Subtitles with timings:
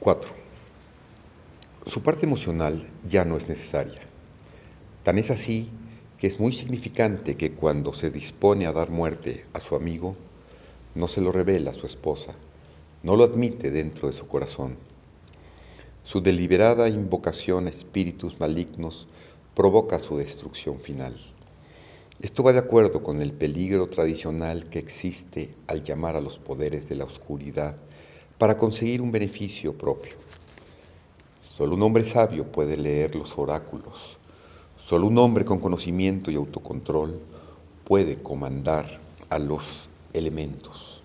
[0.00, 0.30] 4.
[1.84, 4.00] Su parte emocional ya no es necesaria.
[5.02, 5.70] Tan es así
[6.18, 10.14] que es muy significante que cuando se dispone a dar muerte a su amigo,
[10.94, 12.36] no se lo revela a su esposa,
[13.02, 14.76] no lo admite dentro de su corazón.
[16.04, 19.08] Su deliberada invocación a espíritus malignos
[19.56, 21.16] provoca su destrucción final.
[22.20, 26.88] Esto va de acuerdo con el peligro tradicional que existe al llamar a los poderes
[26.88, 27.76] de la oscuridad
[28.38, 30.14] para conseguir un beneficio propio.
[31.42, 34.16] Solo un hombre sabio puede leer los oráculos.
[34.78, 37.20] Solo un hombre con conocimiento y autocontrol
[37.84, 38.86] puede comandar
[39.28, 41.02] a los elementos.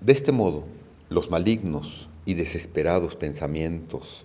[0.00, 0.64] De este modo,
[1.08, 4.24] los malignos y desesperados pensamientos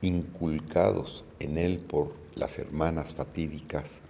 [0.00, 4.00] inculcados en él por las hermanas fatídicas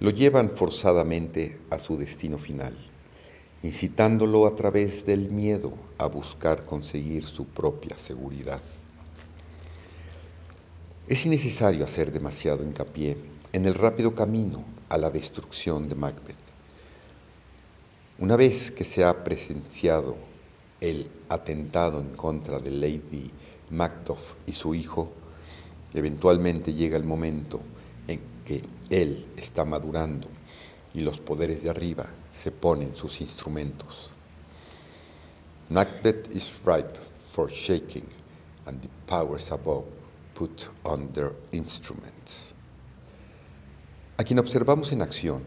[0.00, 2.76] lo llevan forzadamente a su destino final
[3.64, 8.60] incitándolo a través del miedo a buscar conseguir su propia seguridad.
[11.08, 13.16] Es innecesario hacer demasiado hincapié
[13.54, 16.36] en el rápido camino a la destrucción de Macbeth.
[18.18, 20.14] Una vez que se ha presenciado
[20.82, 23.30] el atentado en contra de Lady
[23.70, 25.10] Macduff y su hijo,
[25.94, 27.62] eventualmente llega el momento
[28.08, 30.33] en que él está madurando
[30.94, 34.12] y los poderes de arriba se ponen sus instrumentos.
[35.68, 38.06] Macbeth is ripe for shaking,
[38.66, 39.84] and the powers above
[40.34, 42.52] put on their instruments.
[44.16, 45.42] A quien observamos en acción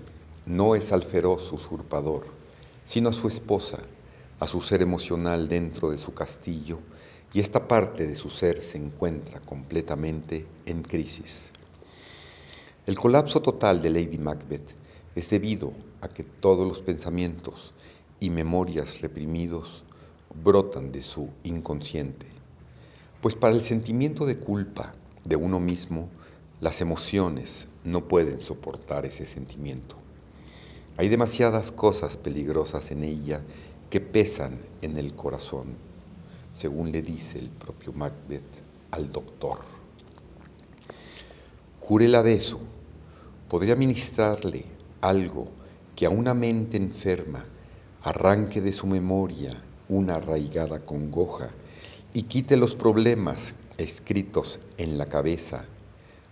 [0.45, 2.25] no es al feroz usurpador,
[2.85, 3.77] sino a su esposa,
[4.39, 6.79] a su ser emocional dentro de su castillo,
[7.33, 11.47] y esta parte de su ser se encuentra completamente en crisis.
[12.85, 14.86] El colapso total de Lady Macbeth
[15.17, 17.73] es debido a que todos los pensamientos
[18.19, 19.83] y memorias reprimidos
[20.43, 22.27] brotan de su inconsciente.
[23.19, 24.93] Pues para el sentimiento de culpa
[25.25, 26.07] de uno mismo,
[26.61, 29.95] las emociones no pueden soportar ese sentimiento.
[30.97, 33.41] Hay demasiadas cosas peligrosas en ella
[33.89, 35.77] que pesan en el corazón,
[36.53, 38.43] según le dice el propio Macbeth
[38.91, 39.61] al doctor.
[41.79, 42.59] Cúrela de eso.
[43.49, 45.49] Podría ministrarle algo
[45.95, 47.45] que a una mente enferma
[48.03, 49.51] arranque de su memoria
[49.89, 51.49] una arraigada congoja
[52.13, 55.65] y quite los problemas escritos en la cabeza,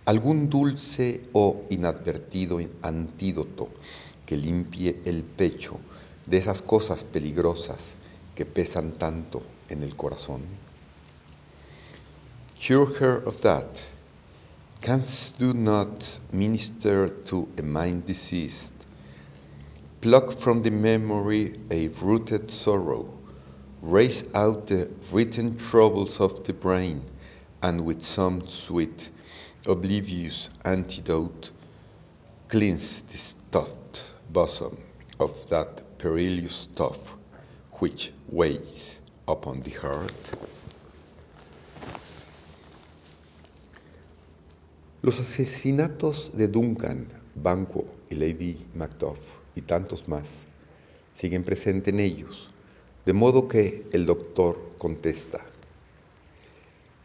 [0.04, 3.68] algún dulce o inadvertido antídoto
[4.24, 5.78] que limpie el pecho
[6.26, 7.78] de esas cosas peligrosas
[8.34, 10.42] que pesan tanto en el corazón.
[12.66, 13.66] Cure her of that.
[14.86, 18.72] Canst do not minister to a mind diseased.
[20.00, 23.12] Pluck from the memory a rooted sorrow.
[23.82, 27.02] Raise out the written troubles of the brain,
[27.64, 29.10] and with some sweet,
[29.66, 31.50] oblivious antidote,
[32.46, 34.78] cleanse the stuffed bosom
[35.18, 37.16] of that perilous stuff
[37.80, 40.30] which weighs upon the heart.
[45.06, 47.06] Los asesinatos de Duncan,
[47.36, 49.20] Banquo y Lady Macduff
[49.54, 50.46] y tantos más
[51.14, 52.48] siguen presentes en ellos,
[53.04, 55.46] de modo que el doctor contesta,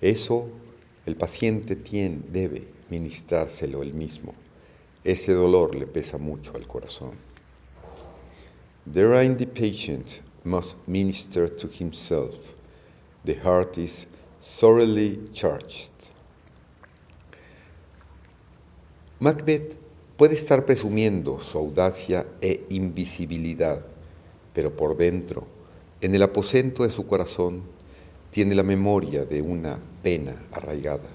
[0.01, 0.49] eso
[1.05, 4.33] el paciente tiene, debe ministrárselo él mismo.
[5.03, 7.11] Ese dolor le pesa mucho al corazón.
[8.91, 12.33] Therein the patient must minister to himself.
[13.25, 14.07] The heart is
[14.41, 15.91] sorely charged.
[19.21, 19.75] Macbeth
[20.17, 23.85] puede estar presumiendo su audacia e invisibilidad,
[24.51, 25.45] pero por dentro,
[26.01, 27.61] en el aposento de su corazón,
[28.31, 31.07] tiene la memoria de una pena arraigada.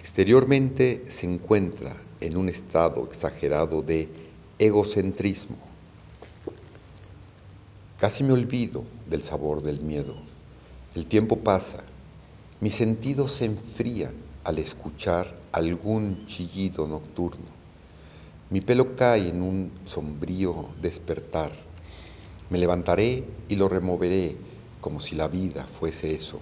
[0.00, 4.08] Exteriormente se encuentra en un estado exagerado de
[4.58, 5.58] egocentrismo.
[8.00, 10.16] Casi me olvido del sabor del miedo.
[10.96, 11.84] El tiempo pasa,
[12.60, 17.46] mis sentidos se enfrían al escuchar algún chillido nocturno.
[18.48, 21.50] Mi pelo cae en un sombrío despertar.
[22.48, 24.36] Me levantaré y lo removeré
[24.80, 26.38] como si la vida fuese eso,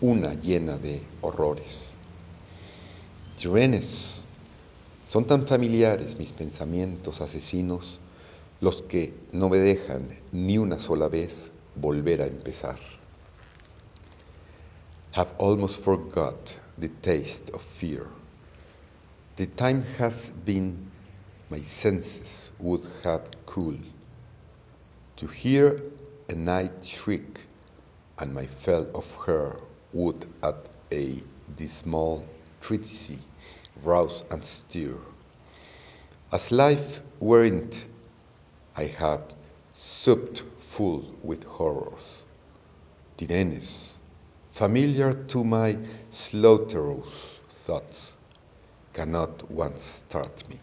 [0.00, 1.94] una llena de horrores.
[3.42, 4.26] Juvenes,
[5.04, 7.98] son tan familiares mis pensamientos asesinos
[8.60, 12.78] los que no me dejan ni una sola vez volver a empezar.
[15.16, 18.06] Have almost forgot the taste of fear.
[19.36, 20.90] The time has been
[21.50, 23.84] my senses would have cooled.
[25.16, 25.80] To hear
[26.28, 27.46] a night shriek
[28.18, 29.58] and my felt of her
[29.92, 30.56] would at
[30.92, 31.18] a
[31.56, 32.26] dismal
[32.60, 33.18] treatise
[33.82, 34.96] rouse and stir.
[36.32, 37.88] As life weren't,
[38.76, 39.22] I had
[39.74, 42.24] supped full with horrors,
[43.16, 43.98] tyrannies,
[44.54, 45.76] familiar to my
[46.12, 48.14] slaughterous thoughts,
[48.92, 50.56] cannot once start me.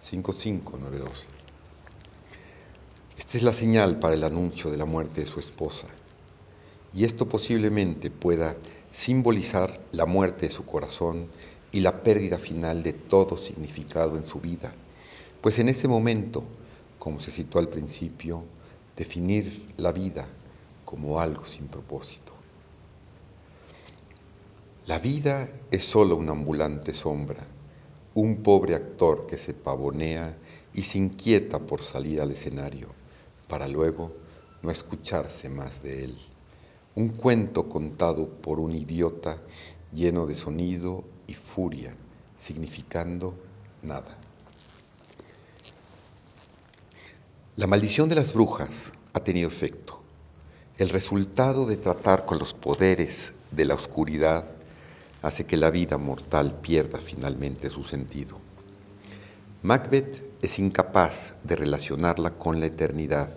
[0.00, 1.26] 5592.
[3.18, 5.88] Esta es la señal para el anuncio de la muerte de su esposa,
[6.94, 8.56] y esto posiblemente pueda
[8.90, 11.28] simbolizar la muerte de su corazón
[11.72, 14.72] y la pérdida final de todo significado en su vida,
[15.42, 16.44] pues en ese momento,
[16.98, 18.42] como se citó al principio,
[18.96, 20.26] definir la vida
[20.86, 22.39] como algo sin propósito.
[24.86, 27.46] La vida es solo una ambulante sombra,
[28.14, 30.36] un pobre actor que se pavonea
[30.72, 32.88] y se inquieta por salir al escenario,
[33.46, 34.12] para luego
[34.62, 36.18] no escucharse más de él.
[36.94, 39.36] Un cuento contado por un idiota
[39.92, 41.94] lleno de sonido y furia,
[42.38, 43.34] significando
[43.82, 44.16] nada.
[47.56, 50.00] La maldición de las brujas ha tenido efecto.
[50.78, 54.44] El resultado de tratar con los poderes de la oscuridad
[55.22, 58.38] hace que la vida mortal pierda finalmente su sentido.
[59.62, 63.28] Macbeth es incapaz de relacionarla con la eternidad.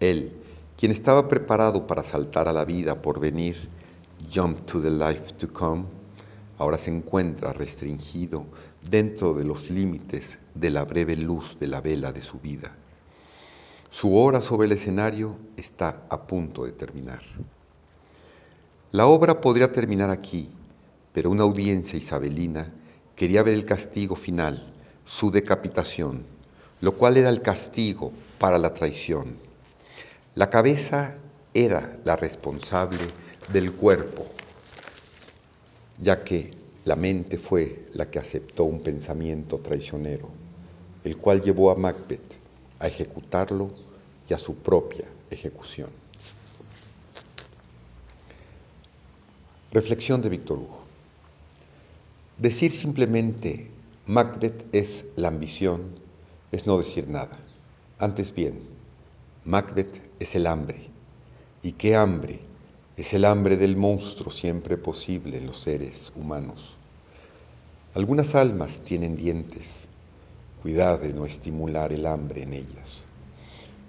[0.00, 0.32] Él,
[0.76, 3.56] quien estaba preparado para saltar a la vida por venir,
[4.32, 5.84] jump to the life to come,
[6.58, 8.44] ahora se encuentra restringido
[8.90, 12.74] dentro de los límites de la breve luz de la vela de su vida.
[13.90, 17.20] Su hora sobre el escenario está a punto de terminar.
[18.92, 20.50] La obra podría terminar aquí,
[21.16, 22.70] pero una audiencia isabelina
[23.16, 24.70] quería ver el castigo final,
[25.06, 26.26] su decapitación,
[26.82, 29.38] lo cual era el castigo para la traición.
[30.34, 31.14] La cabeza
[31.54, 32.98] era la responsable
[33.50, 34.26] del cuerpo,
[36.02, 36.50] ya que
[36.84, 40.28] la mente fue la que aceptó un pensamiento traicionero,
[41.02, 42.36] el cual llevó a Macbeth
[42.78, 43.70] a ejecutarlo
[44.28, 45.88] y a su propia ejecución.
[49.72, 50.85] Reflexión de Víctor Hugo.
[52.38, 53.70] Decir simplemente
[54.04, 55.98] Macbeth es la ambición
[56.52, 57.38] es no decir nada.
[57.98, 58.60] Antes bien,
[59.46, 60.90] Macbeth es el hambre.
[61.62, 62.40] ¿Y qué hambre?
[62.98, 66.76] Es el hambre del monstruo siempre posible en los seres humanos.
[67.94, 69.86] Algunas almas tienen dientes.
[70.60, 73.04] Cuidad de no estimular el hambre en ellas.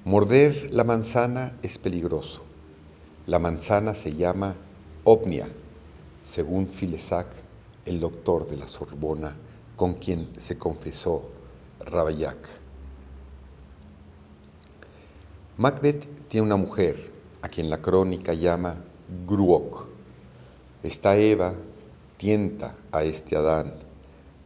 [0.06, 2.46] Morder la manzana es peligroso.
[3.26, 4.56] La manzana se llama
[5.04, 5.50] Omnia,
[6.26, 7.28] según Filesac,
[7.88, 9.36] el doctor de la Sorbona,
[9.76, 11.30] con quien se confesó
[11.80, 12.38] Ravaillac.
[15.58, 17.12] Macbeth tiene una mujer,
[17.42, 18.76] a quien la crónica llama
[19.26, 19.88] Gruok.
[20.84, 21.54] Esta Eva
[22.18, 23.74] tienta a este Adán,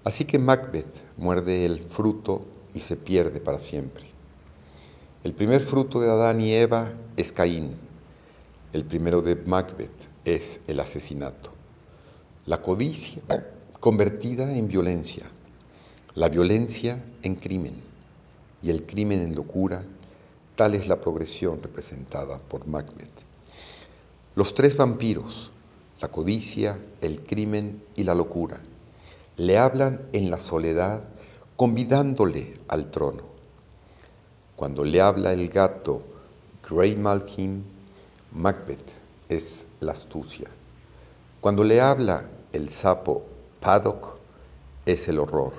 [0.04, 4.06] así que Macbeth muerde el fruto y se pierde para siempre.
[5.24, 7.72] El primer fruto de Adán y Eva es Caín.
[8.72, 11.61] El primero de Macbeth es el asesinato.
[12.48, 13.22] La codicia
[13.80, 15.30] convertida en violencia,
[16.16, 17.76] la violencia en crimen
[18.64, 19.84] y el crimen en locura
[20.56, 23.10] Tal es la progresión representada por Macbeth.
[24.36, 25.52] Los tres vampiros,
[26.02, 28.60] la codicia, el crimen y la locura,
[29.38, 31.04] le hablan en la soledad
[31.56, 33.24] convidándole al trono.
[34.56, 36.04] Cuando le habla el gato
[36.70, 37.64] Grey Malkin,
[38.34, 38.92] Macbeth
[39.30, 40.48] es la astucia.
[41.42, 43.26] Cuando le habla el sapo
[43.62, 44.20] Paddock,
[44.86, 45.54] es el horror.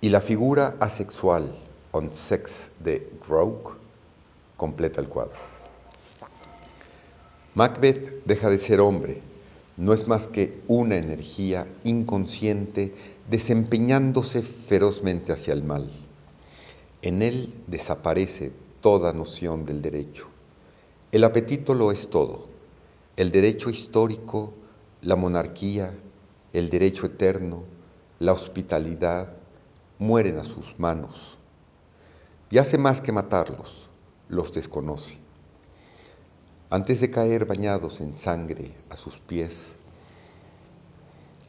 [0.00, 1.54] Y la figura asexual,
[1.92, 3.72] on Sex de Groke
[4.56, 5.36] completa el cuadro.
[7.54, 9.20] Macbeth deja de ser hombre,
[9.76, 12.94] no es más que una energía inconsciente
[13.28, 15.90] desempeñándose ferozmente hacia el mal.
[17.02, 20.28] En él desaparece toda noción del derecho.
[21.12, 22.49] El apetito lo es todo.
[23.16, 24.54] El derecho histórico,
[25.02, 25.92] la monarquía,
[26.52, 27.64] el derecho eterno,
[28.20, 29.28] la hospitalidad,
[29.98, 31.36] mueren a sus manos
[32.50, 33.88] y hace más que matarlos,
[34.28, 35.18] los desconoce.
[36.70, 39.74] Antes de caer bañados en sangre a sus pies,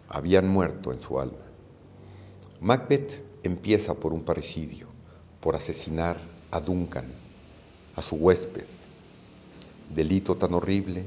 [0.10, 1.46] habían muerto en su alma.
[2.60, 4.88] Macbeth empieza por un parricidio,
[5.40, 6.18] por asesinar
[6.50, 7.06] a Duncan,
[7.96, 8.66] a su huésped,
[9.94, 11.06] delito tan horrible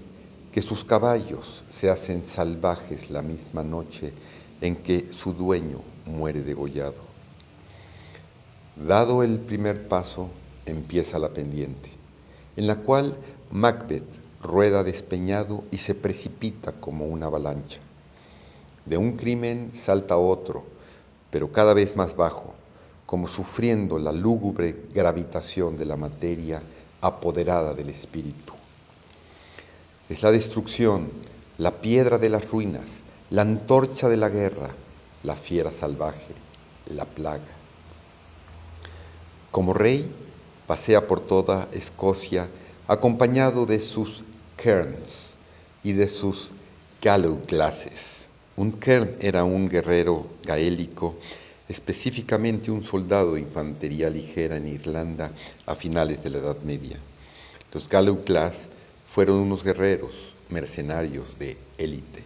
[0.54, 4.12] que sus caballos se hacen salvajes la misma noche
[4.60, 7.02] en que su dueño muere degollado.
[8.76, 10.28] Dado el primer paso,
[10.64, 11.90] empieza la pendiente,
[12.56, 13.16] en la cual
[13.50, 14.06] Macbeth
[14.40, 17.80] rueda despeñado y se precipita como una avalancha.
[18.86, 20.62] De un crimen salta otro,
[21.32, 22.54] pero cada vez más bajo,
[23.06, 26.62] como sufriendo la lúgubre gravitación de la materia
[27.00, 28.54] apoderada del espíritu.
[30.08, 31.10] Es la destrucción,
[31.56, 34.70] la piedra de las ruinas, la antorcha de la guerra,
[35.22, 36.34] la fiera salvaje,
[36.94, 37.42] la plaga.
[39.50, 40.10] Como rey,
[40.66, 42.48] pasea por toda Escocia
[42.86, 44.24] acompañado de sus
[44.56, 45.30] kerns
[45.82, 46.50] y de sus
[47.00, 48.26] Gallowglasses.
[48.56, 51.14] Un kern era un guerrero gaélico,
[51.68, 55.30] específicamente un soldado de infantería ligera en Irlanda
[55.66, 56.98] a finales de la Edad Media.
[57.72, 58.68] Los Gallowglass
[59.14, 60.10] fueron unos guerreros
[60.50, 62.24] mercenarios de élite.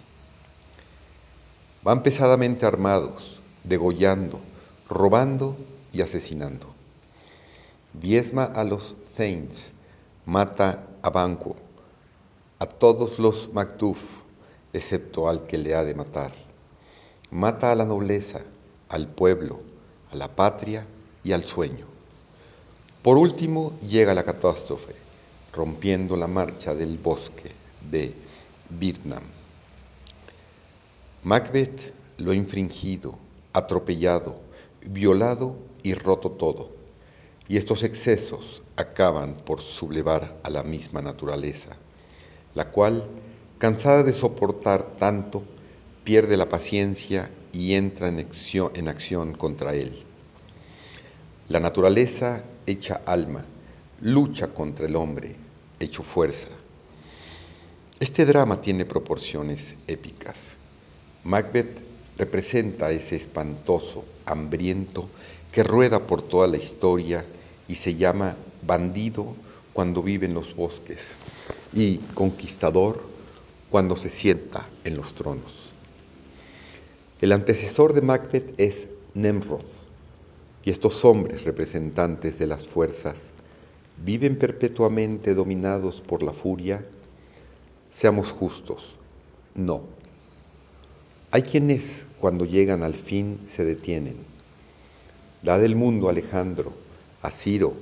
[1.83, 4.41] Van pesadamente armados, degollando,
[4.89, 5.55] robando
[5.93, 6.67] y asesinando.
[7.93, 9.73] Diezma a los Thanes,
[10.25, 11.57] mata a Banquo,
[12.59, 14.21] a todos los Macduff,
[14.73, 16.33] excepto al que le ha de matar.
[17.31, 18.41] Mata a la nobleza,
[18.89, 19.61] al pueblo,
[20.11, 20.87] a la patria
[21.23, 21.85] y al sueño.
[23.03, 25.08] Por último llega la catástrofe,
[25.59, 27.51] rompiendo la marcha del bosque
[27.91, 28.15] de
[28.71, 29.25] Vietnam.
[31.25, 33.19] Macbeth lo ha infringido,
[33.53, 34.37] atropellado,
[34.87, 36.71] violado y roto todo
[37.49, 41.71] y estos excesos acaban por sublevar a la misma naturaleza,
[42.55, 43.05] la cual,
[43.59, 45.43] cansada de soportar tanto,
[46.05, 50.05] pierde la paciencia y entra en acción, en acción contra él.
[51.49, 53.45] La naturaleza hecha alma
[54.03, 55.48] lucha contra el hombre
[55.81, 56.49] hecho fuerza.
[58.01, 60.37] Este drama tiene proporciones épicas.
[61.25, 61.79] Macbeth
[62.17, 65.09] representa ese espantoso, hambriento,
[65.53, 67.25] que rueda por toda la historia
[67.69, 69.35] y se llama bandido
[69.73, 71.13] cuando vive en los bosques
[71.73, 73.03] y conquistador
[73.71, 75.73] cuando se sienta en los tronos.
[77.21, 79.65] El antecesor de Macbeth es Nemrod,
[80.65, 83.33] y estos hombres representantes de las fuerzas
[84.05, 86.85] viven perpetuamente dominados por la furia.
[87.91, 88.97] Seamos justos,
[89.55, 89.83] no.
[91.31, 94.17] Hay quienes cuando llegan al fin se detienen.
[95.43, 96.73] Da del mundo Alejandro,
[97.23, 97.75] a Ciro,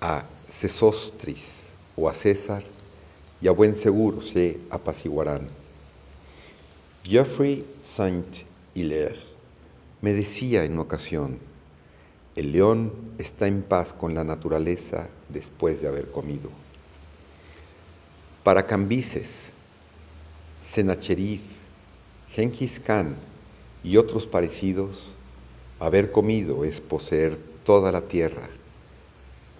[0.00, 2.62] a Sesostris o a César,
[3.40, 5.46] y a buen seguro se apaciguarán.
[7.04, 9.18] Geoffrey Saint-Hilaire
[10.00, 11.38] me decía en ocasión,
[12.36, 16.50] el león está en paz con la naturaleza después de haber comido.
[18.44, 19.52] Para Cambises,
[20.62, 21.40] Sennacherib,
[22.30, 23.16] Genghis Khan
[23.82, 25.14] y otros parecidos,
[25.80, 28.48] haber comido es poseer toda la tierra,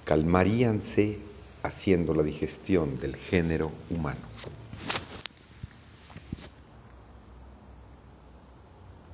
[0.05, 1.19] calmaríanse
[1.63, 4.21] haciendo la digestión del género humano.